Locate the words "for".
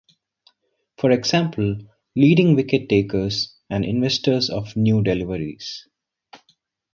0.97-1.11